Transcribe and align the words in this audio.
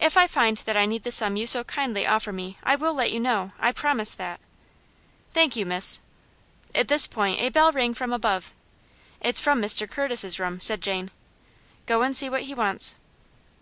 "If 0.00 0.16
I 0.16 0.26
find 0.26 0.56
that 0.56 0.74
I 0.78 0.86
need 0.86 1.02
the 1.02 1.12
sum 1.12 1.36
you 1.36 1.46
so 1.46 1.64
kindly 1.64 2.06
offer 2.06 2.32
me, 2.32 2.56
I 2.62 2.76
will 2.76 2.94
let 2.94 3.10
you 3.12 3.20
know, 3.20 3.52
I 3.58 3.72
promise 3.72 4.14
that." 4.14 4.40
"Thank 5.34 5.54
you, 5.54 5.66
miss." 5.66 6.00
At 6.74 6.88
this 6.88 7.06
point 7.06 7.42
a 7.42 7.50
bell 7.50 7.70
rang 7.70 7.92
from 7.92 8.10
above. 8.10 8.54
"It's 9.20 9.38
from 9.38 9.60
Mr. 9.60 9.86
Curtis' 9.86 10.40
room," 10.40 10.60
said 10.62 10.80
Jane. 10.80 11.10
"Go 11.84 12.00
and 12.00 12.16
see 12.16 12.30
what 12.30 12.44
he 12.44 12.54
wants." 12.54 12.94